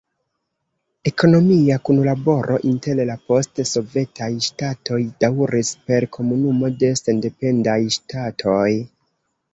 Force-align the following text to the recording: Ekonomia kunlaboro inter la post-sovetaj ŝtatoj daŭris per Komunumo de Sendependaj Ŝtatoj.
Ekonomia 1.09 1.75
kunlaboro 1.89 2.57
inter 2.71 3.01
la 3.11 3.17
post-sovetaj 3.27 4.31
ŝtatoj 4.47 4.99
daŭris 5.25 5.73
per 5.91 6.11
Komunumo 6.19 6.75
de 6.83 6.93
Sendependaj 7.03 7.79
Ŝtatoj. 7.99 8.69